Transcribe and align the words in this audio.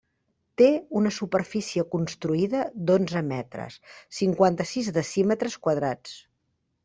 Té 0.59 0.67
una 0.99 1.09
superfície 1.17 1.83
construïda 1.95 2.63
d'onze 2.89 3.21
metres, 3.31 3.77
cinquanta-sis 4.21 4.89
decímetres 4.97 5.59
quadrats. 5.67 6.17